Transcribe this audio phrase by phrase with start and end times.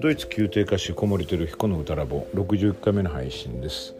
[0.00, 3.94] ドイツ宮廷歌手小森照彦の歌ラボ61回目の配信です。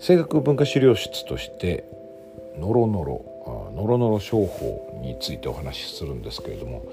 [0.00, 1.84] 声楽文化資料室として
[2.58, 6.90] ノロノロノロノロ商法についてお話しするんですけれども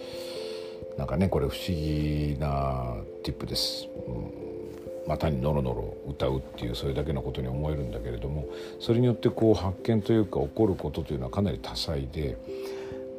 [0.97, 2.93] なんかねこれ不思議な
[3.23, 8.49] ティップです、うん、まあ単にノロノロ歌うっていうそれだけのことに思えるんだけれども
[8.81, 12.37] それによってこう発見というか起こることというのはかなり多彩で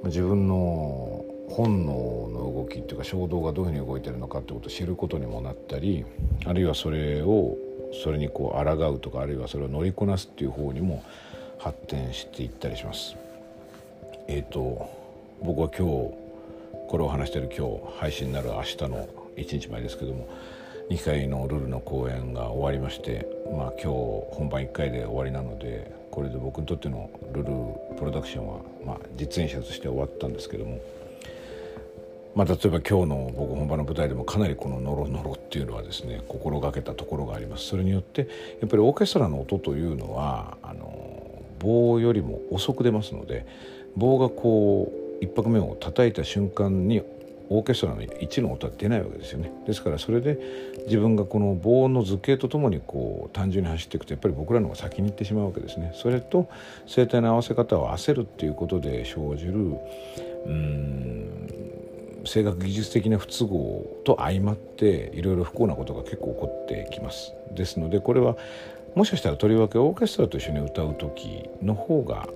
[0.05, 1.18] 自分の
[1.49, 1.93] 本能
[2.33, 6.05] の動きっていうか衝動がどういうふうに動いてるのかってことを知ることにもなったり
[6.45, 7.57] あるいはそれを
[8.03, 11.03] それにこう抗うとかあるいはそれを乗りこなすっていう方にも
[11.59, 13.17] 発展していったりします。
[14.29, 14.91] えっ、ー、と
[15.43, 16.15] 僕は今日
[16.89, 20.29] これを話してる今日配信になる明日の1日前ですけども
[20.91, 23.27] 2回のルルの公演が終わりまして
[23.57, 27.51] まあ今日本番1回で終わりなのでこれで僕にとってのルル
[27.97, 30.81] プロダクションはまあ実演者として終わったんですけども
[32.39, 37.67] まあ、例えば今日の僕本番の舞台でもかなりこのノロノロっていうのはですね心がけたところがあります。
[37.67, 38.29] それによって
[38.61, 43.45] やっぱりオーケストラの音というのはあの棒よりも遅く出ますので
[43.97, 47.03] 棒がこう一拍目を叩いた瞬間に
[47.49, 49.51] オーケストラの1の音は出ないわけですよね。
[49.67, 50.39] ですからそれで
[50.87, 55.91] 自分がこの棒の図形とともにこう単純に走っていくとやっぱり僕らの方が先に行ってしまうわけですね。
[55.97, 56.49] それと
[56.87, 59.55] 声帯の合わせ方を焦るっていうことで生じる
[60.47, 61.59] うん
[62.25, 67.33] 声楽技術的な不都合と相まっていろいろ不幸なことが結構起こってきます。
[67.55, 68.37] ですのでこれは
[68.95, 72.29] もしかしたらとりわけオーケストラと一緒に歌う時の方が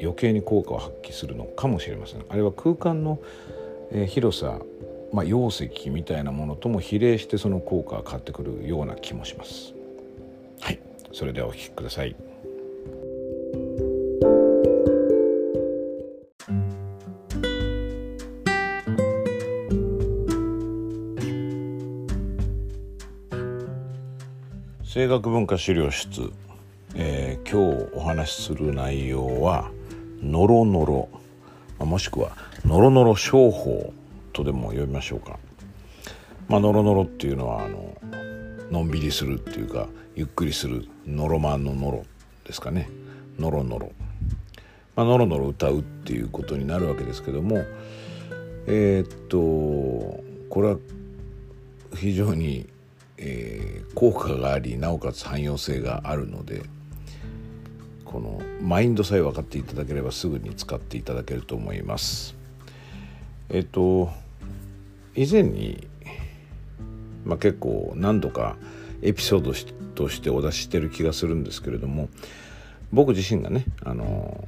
[0.00, 2.24] 余計に効果を発揮するのかもしれません。
[2.28, 3.18] あれは空間の
[4.08, 4.58] 広さ、
[5.12, 9.74] まあ、容積みたいなものとも比例してその効果が変わってくるような気もします。
[10.60, 10.80] はい。
[11.12, 12.16] それではお聴きください。
[24.96, 26.32] 声楽文化資料室、
[26.94, 29.70] えー、今日お話しする内容は
[30.24, 31.10] 「ノロノロ」
[31.84, 32.34] もしくは
[32.64, 33.92] 「ノロノロ商法」
[34.32, 35.38] とでも呼びましょうか。
[36.48, 37.94] まあ、ノロノロっていうのはあの
[38.70, 42.04] のんびりするっていうかゆっくりするノロマンのノロ
[42.46, 42.88] ですかね。
[43.38, 43.92] ノロノロ、
[44.94, 47.58] まあ、ノロノロ歌うっていうことになるわけですけども
[48.66, 50.78] えー、っとこれは
[51.94, 52.66] 非常に
[53.18, 56.62] えー、効果がありなおかつ汎用性があるので
[58.04, 62.34] このマインドさえ分かっていただければすぐに使っていただけると思います。
[63.50, 64.10] えっと
[65.14, 65.86] 以前に、
[67.24, 68.56] まあ、結構何度か
[69.02, 69.52] エピソード
[69.94, 72.08] としてお出ししてる気がするんですけれども
[72.92, 74.46] 僕自身がねあの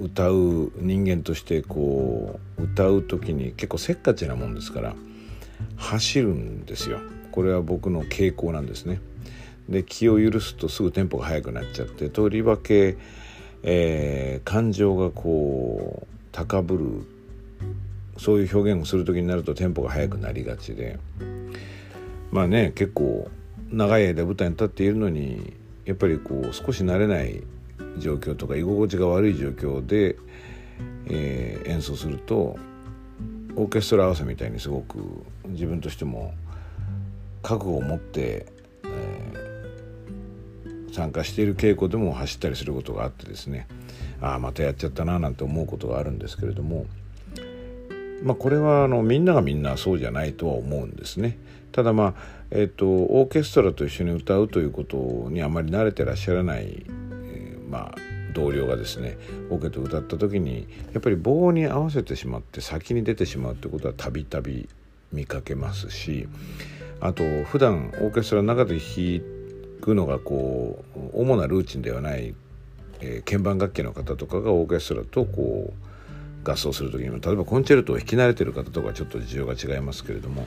[0.00, 4.94] 歌う人間としてこう歌う時に結構せっかちなもんですから
[5.76, 7.00] 走るんですよ。
[7.34, 9.00] これは僕の傾向なんですね。
[9.68, 12.96] で気を許すとすぐテンポが速くなっちゃってとりわけ、
[13.64, 20.96] えー、感情がこう高ぶるそういう表現をする時になるとテンポが速くなりがちで
[22.30, 23.28] まあね結構
[23.68, 25.54] 長い間舞台に立っているのに
[25.86, 27.42] やっぱりこう少し慣れない
[27.98, 30.14] 状況とか居心地が悪い状況で、
[31.06, 32.56] えー、演奏すると
[33.56, 36.32] オーケストラ合わせみたいにすごく自分としても
[37.44, 38.46] 覚悟を持って、
[38.84, 43.68] えー、参加している稽古でも走ったりすることがあってですね
[44.20, 46.86] ああまたやっちゃったななんて思うことがあるんですけれども、
[48.22, 51.38] まあ、これはあのみんながみんなそうじゃないとは思うんですね。
[51.72, 52.14] ただまあ、
[52.52, 54.96] えーと、オーケストラと一緒に歌うということ
[55.30, 57.94] にあまり慣れてらっしゃらない、えー、まあ
[58.32, 59.18] 同僚がですね
[59.50, 64.68] オーケと歌った時にやっぱり棒に合わせてしまって先に出てしまうってことはたびたび
[65.12, 66.28] 見かけますし
[67.04, 69.20] あと普段オーケストラの中で弾
[69.82, 72.34] くのがこう主なルーチンではない、
[73.02, 75.74] えー、鍵盤楽器の方とかがオーケストラとこ
[76.46, 80.46] う合奏する時にも例えばコンチェルトを弾き慣れてる方とかちょっと事情が違いますけれども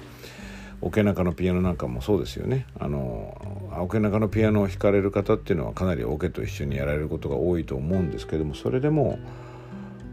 [0.81, 2.65] オケナカのピアノなんかもそうですよね。
[2.79, 3.39] あの
[3.79, 9.19] オケナカのピアノを弾かれる方っていうのはかなりオケと一緒にやられることが多いと思うんですけどもそれでも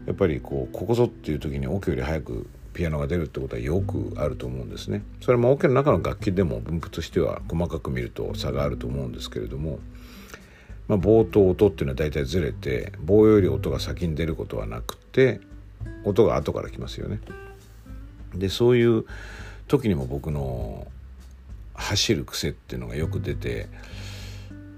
[0.05, 5.01] やっぱりこうここぞっていう時にオケより早くピアノが出るってことはよくあると思うんですね。
[5.21, 9.79] それもオケの中の楽器でも分布としては細かく見ると差があると思うんですけれども、
[10.89, 15.39] まあ、棒と音っていうのは大体ずれて棒より音が先に出ることはなくて
[16.03, 17.21] 音が後から来ますよね。
[18.35, 19.05] でそういう
[19.67, 20.85] 時にも僕の
[21.73, 23.67] 走る癖っていうのがよく出て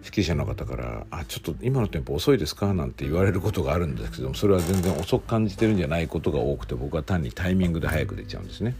[0.08, 8.76] 指揮者の方から「あちょっと今のテンポ遅いですか?」なんて言われることがあるんですけどもそれは全然遅く感じてるんじゃないことが多くて僕は単にタイミングで早く出ちゃうんですね。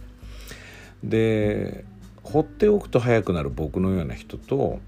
[1.04, 1.86] で
[2.24, 4.80] 放っておくと早くなる僕のような人と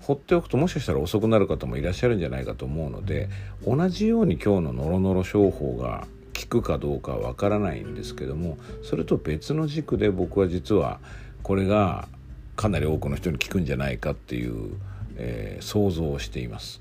[0.00, 3.28] 放っておくともしかしたら遅くなる方もいらっしゃるんじゃないかと思うので
[3.66, 6.06] 同じように今日のノロノロ商法が
[6.38, 11.00] 効くかどうかはわからないんですけどもそれと別の軸で僕は実は
[11.42, 12.08] これが
[12.56, 14.70] かなり多くの人に効くんじゃないかっていう、
[15.16, 16.80] えー、想像をしています。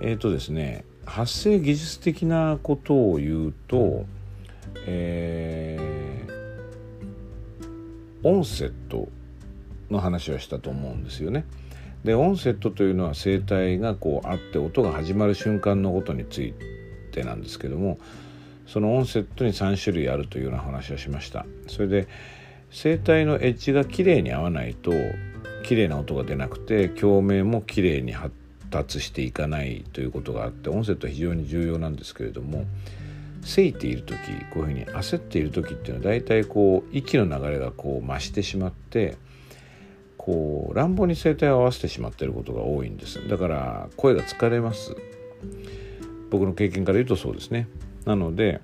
[0.00, 4.04] えっ、ー、とですね発生技術的なことを言うと、
[4.86, 9.08] えー、オンセット
[9.90, 11.46] の話をしたと思うんですよね。
[12.04, 16.54] でオンセットというのは声帯がこうあって音が始まる瞬間のことについ
[17.10, 17.98] てなんですけども
[18.66, 21.46] そのオンセットに3種類あるというような話をしました。
[21.66, 22.06] それで
[22.70, 24.92] 声帯のエッジがきれいに合わないと
[25.64, 28.34] 綺麗な音が出なくて共鳴もきれいに発
[28.70, 32.64] 達していかないということがあって音声と非常に重要なんですけれども
[33.42, 34.18] せいている時
[34.52, 39.16] こういうふうに焦っている時っていうのは大体こう息の流れがこう増してしまって
[40.16, 43.26] こう乱暴に声帯を合わせてしまっていることが多いんです。
[43.28, 44.94] だから声が疲れます。
[46.28, 47.68] 僕の経験から言うとそうですね。
[48.04, 48.60] なので、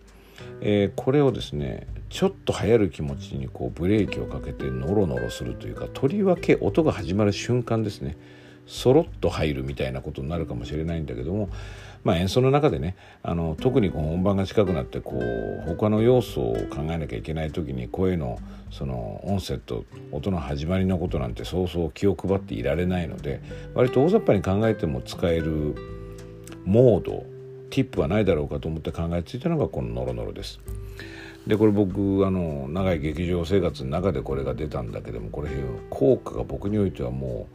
[0.61, 8.16] えー、これをですねちょっと流行る気持ちにこうブレーキをかけてノロノロするというかとりわけ音が始まる瞬間ですね
[8.69, 11.49] そろっと入るみたいなことになるかもしれないんだけども、
[12.05, 12.94] まあ、演奏の中でね
[13.25, 18.38] あの特にこう本番が近くなってこう他の要素を考えなきゃいけない時に声の
[18.70, 23.43] そのオンセット音の始まりのことなんてそうそう気を配っていられないので
[23.75, 25.75] 割と大雑把に考えても使える
[26.64, 27.26] モード
[27.70, 30.60] ティップはないだろうかと思って考えついたのがこのノロノロです。
[31.46, 35.50] でこれ僕あの長い劇場生活の中でこれが出たんだけどもこれ
[35.91, 37.49] 効果が僕においてはも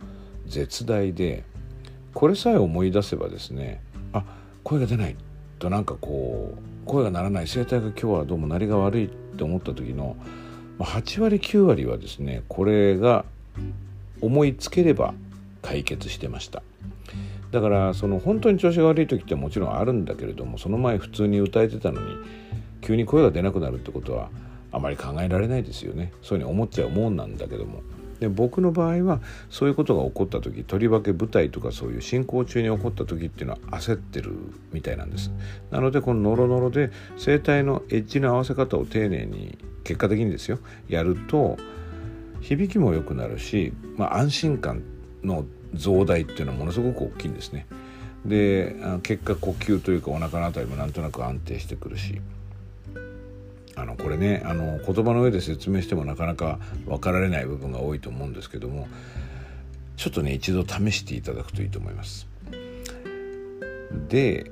[0.46, 1.44] う絶大で
[2.14, 3.82] これさえ思い出せばですね
[4.14, 4.24] あ
[4.64, 5.16] 声が出ない
[5.58, 10.16] となんかこう声が鳴らない声帯が今日はどうも鳴りが悪いって思った時の
[10.80, 13.26] 8割9割はですねこれが
[14.22, 15.14] 思いつければ
[15.62, 16.64] 解決してました。
[17.52, 22.16] だからその本当に調子が悪い時ってもちろんあるんだけれどもその前普通に歌えてたのに
[22.82, 24.30] 急に声が出なくなるってことは
[24.72, 26.12] あまり考えられないですよね。
[26.22, 27.82] そういうふうに思っちゃうもんなんだけども。
[28.20, 34.34] で僕の場合はそういうことが起こった時とりわけ舞台とかそういう進行中に起こった時っていうのは焦ってる
[34.74, 35.32] みたいなんです。
[35.72, 40.60] なのでこのノロノロで声帯のエッジの合わせ方を丁寧に結果的にですよ
[40.90, 41.58] やると
[42.42, 44.84] 響きも良くなるし、まあ、安心感
[45.24, 47.68] の増大っていうのはものすごく大きいんですね。
[48.26, 52.20] で結果呼吸というかお腹の辺りもなんとなく安定してくるし
[53.80, 58.88] あのこれねあの言葉の上で説明してもなかなか分かられない部分が多いと思うんですけども
[59.96, 62.28] ちょっとね一度試していただくといいと思います。
[64.08, 64.52] で、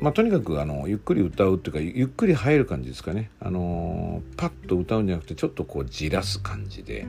[0.00, 7.06] まあ、とにかくあのゆっくり歌うっていうかゆっくり入る感じですかねあのパッと歌うんじゃなくてちょっとこうじらす感じで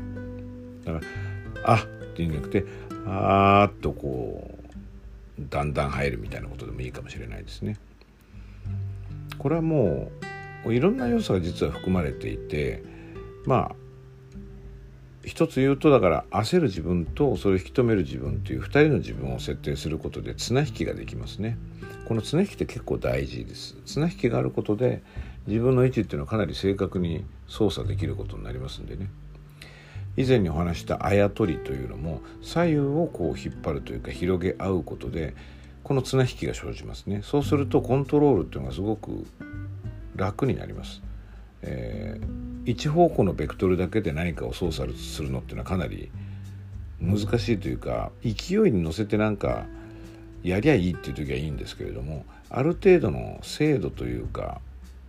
[0.86, 1.06] だから
[1.64, 1.86] 「あっ」
[2.16, 2.66] ていうんじゃなくて
[3.08, 4.58] 「あーっとこ
[5.40, 7.78] うだんだん入るみたいなことでもいいかもしれないですね。
[9.38, 10.29] これはもう
[10.66, 12.84] いろんな要素が実は含まれていて
[13.46, 13.76] まあ
[15.24, 21.58] 一つ言うとだから焦る自分とそれを引き止める自分という2人の自分を設定することで綱引きができますね。
[22.08, 23.76] この綱引きって結構大事です。
[23.86, 25.04] 綱引きがあることで
[25.46, 29.10] 自分の位置っていうのはかなり正確に操作できることになりますんでね。
[30.18, 35.36] 以前にお話したあやとりというのも左右をこう引っ張るというか広げ合うことで
[35.84, 37.22] この綱引きが生じますね。
[37.24, 39.28] そうするとコントロールっていうのがすごく
[40.20, 41.02] 楽になります。
[41.62, 46.12] えー、一方向のベクトルだけで何かを操作するのっていうのはかなり
[47.02, 49.66] 難しいというか勢いに乗せてなんか
[50.44, 54.62] やりゃいいっていう時はいいんですけれどもある程度の精度というか、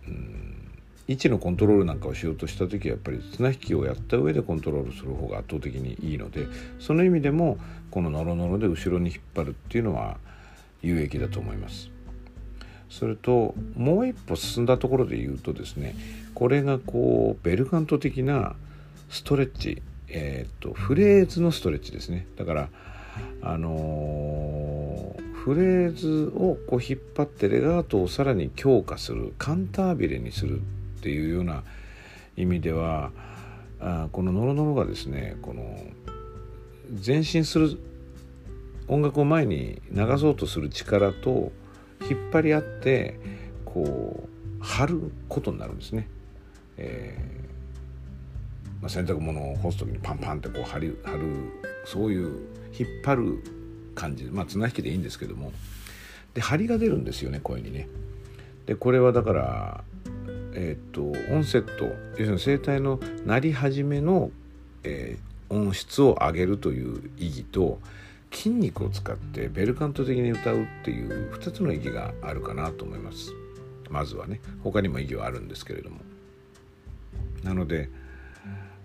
[0.07, 0.71] うん、
[1.07, 6.47] 位置のコントロールなんかをしようとした時はやっぱり綱引きをやった上でコントロールする方が圧倒的にいいので
[6.79, 7.57] その意味でも
[7.91, 10.17] このノロノロで後ろに引っ張るっていうのは
[10.81, 11.90] 有益だと思います。
[12.91, 15.95] それともう一歩進んだところで言うとですね
[16.35, 18.55] これがこうベルカント的な
[19.09, 22.27] ストレッチ、えーと、フレーズのストレッチですね。
[22.37, 22.69] だから
[23.41, 30.61] あのー、フレーズをこう引っ張ってレガートをさらに強化するカンタービレにするっ
[31.01, 31.63] ていうような
[32.37, 33.11] 意味では
[33.79, 35.79] あこのノロノロがですねこの
[37.05, 37.77] 前進する
[38.87, 41.51] 音楽を前に流そうとする力と
[42.09, 43.19] 引っ張り合って
[43.65, 44.27] こ
[44.59, 46.07] う貼ることになるんですね。
[46.77, 51.19] えーまあ、洗濯物を干す時にパンパンってこう貼り貼る
[51.85, 53.43] そういう引っ張る
[53.93, 55.51] 感じまあ綱引きでいいんですけども
[56.33, 57.87] で張りが出るんですよね声にね。
[58.65, 59.83] でこれはだから
[60.53, 61.85] えー、っとオンセット
[62.17, 64.31] 要するに声帯の鳴り始めの
[64.83, 67.79] えー、音質を上げるという意義と
[68.31, 73.33] 筋肉を使ってベルカント的に歌うっていう2つの意義があるかなと思います。
[73.89, 74.39] まずはね。
[74.63, 75.97] 他にも意義はあるんですけれども。
[77.43, 77.89] なので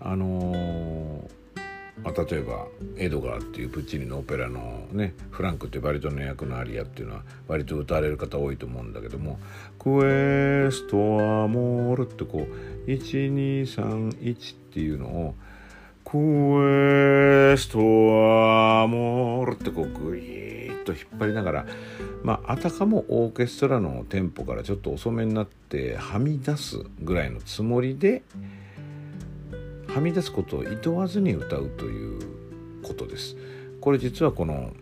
[0.01, 1.47] あのー
[2.03, 2.67] まあ、例えば
[2.99, 9.39] エドガーっていうプッチーニのオペラのねフランクってバリトンの役のアリアっていうのは割と歌われる方多いと思うんだけども
[9.79, 12.47] 「クエストアモール」ってこ
[12.87, 15.35] う1231っていうのを
[16.09, 21.67] 「クエストアモール」ってこうグイーッと引っ張りながら
[22.23, 28.23] まああたかもオーケストラのテンポからちょっと遅めになってはみ出すぐらいのつもりで。
[29.97, 32.21] はみ出すことをいとわずに歌うという
[32.83, 33.35] ことです。
[33.81, 34.75] これ実はこの、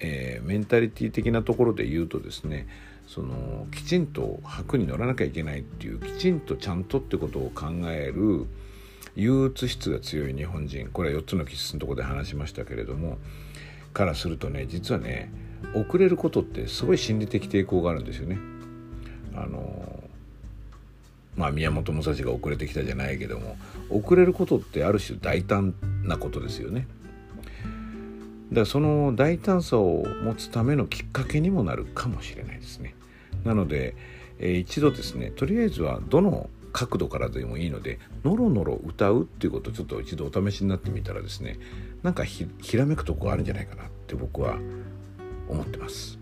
[0.00, 2.66] えー、メンタリティ的なところで言うとですね
[3.06, 8.46] そのきちんと白に乗らなきゃいけないっていうきちんとちゃんとってことを考える
[9.16, 13.18] 憂鬱質が強い日本人これは4つの気質のとこで話しましたけれども
[13.92, 15.30] からするとね実はね
[15.74, 18.38] 遅れることってすごい心理的抵抗があるんですよね。
[19.34, 20.02] あの
[21.36, 23.56] まあ、宮本武蔵が遅れてきたじゃないけども
[23.90, 26.88] 遅れることってある種大胆なことですよね。
[28.50, 32.94] だからその大胆さを持つためのきっかけにもなるかもしれないですね。
[33.44, 33.94] なので、
[34.40, 41.58] えー、一度ですねとりあえずはどの角度からでもいいのでノロノロ歌うっていうことをちょっと一度お試しになってみたらですね
[42.04, 44.58] なんかひらめくとこがあるんじゃないかなって僕は
[45.48, 46.18] 思ってます。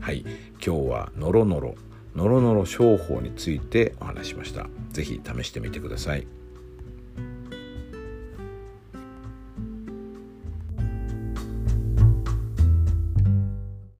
[0.00, 0.24] はい
[0.64, 1.74] 今日はノロノロ
[2.16, 4.66] ノロノロ商法についてお話しました。
[4.92, 6.26] 是非試してみてください。